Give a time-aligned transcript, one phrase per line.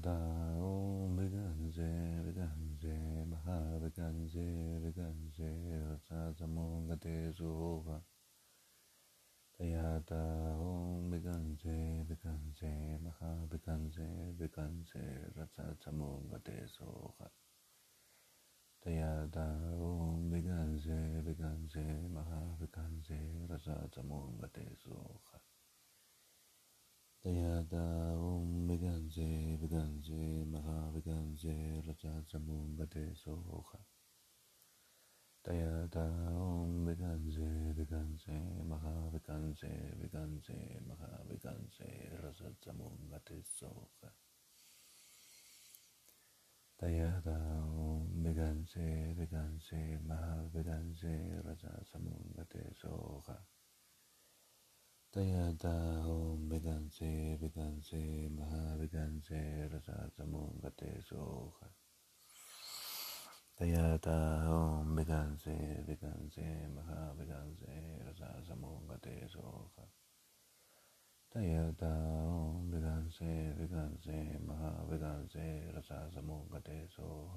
[0.00, 5.50] Tayada Om Viganse Viganse Mahaviganse Viganse
[5.92, 8.00] Rasasamungate Soha
[9.58, 17.28] Tayada Om Viganse Viganse Mahaviganse Viganse Rasasamungate Soha
[18.82, 19.46] Tayada
[19.78, 25.29] Om Viganse Viganse Mahaviganse Rasasamungate Soha
[27.68, 33.80] Tayada Om Viganse Viganse Mahaviganse Raja Samungate Soha
[52.32, 52.69] Soha
[55.20, 57.08] ॐ विदंसे
[57.40, 58.02] विदंसे
[58.36, 59.40] महाविदंसे
[59.72, 61.58] रसासमुङ्गते सोख
[63.58, 65.56] तयाताहं विदंसे
[65.88, 67.76] विदंसे महाविदंसे
[68.08, 69.84] रसासमुङ्गते सोख
[71.34, 77.36] तयाताहं विदंसे विदंसे महाविदंसे रसासमुङ्गते सोख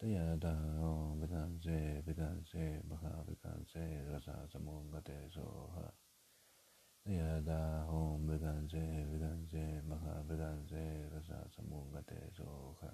[0.00, 5.82] तयाताहं विदंसे विदंसे महाविदंसे रसासमुङ्गते सोख
[7.06, 12.84] यदा हों विदंसे विदंसे मह विदंसे रसासमुङ्गतेशोख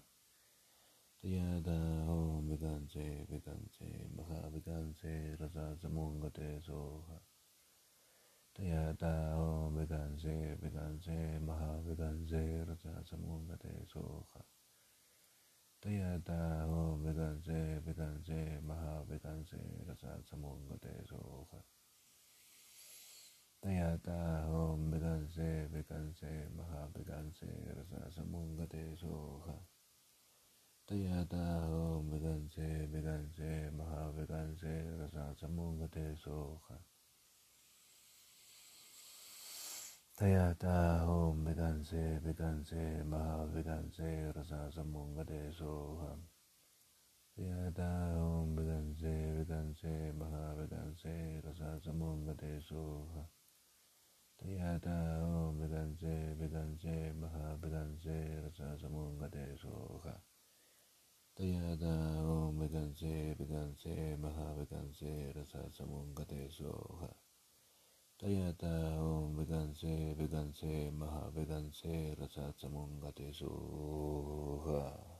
[1.25, 7.11] यदा हों विदंसे विदंसे मह विदंसे रसासमुङ्गतेशोख
[8.61, 14.43] यदा हों विदंसे विदंसे मह विदंसे रसासमुङ्गतेशोख
[15.83, 21.55] यदा हों विदंसे विदंसे मह विदंसे रसासमुङ्गतेशोख
[27.07, 29.57] cáncer, sasamungate soja.
[30.87, 36.79] Tayata om vedanse, vedanse, maha vedanse, sasamungate soja.
[40.19, 44.17] Tayata om vedanse, vedanse, maha soja.
[50.37, 53.29] Om Rasa Samungate Soha
[54.43, 55.59] Yada Om
[56.77, 60.15] ンセマハベダンセラササモンガテソーハ
[61.35, 61.87] タヤダ
[62.23, 67.17] オンベダンセベダンセマハベダンセラササモンガテソーハ
[68.21, 68.69] タヤダ
[69.01, 75.16] オンダンセベダンセマハベダンセラササモンガテソーハ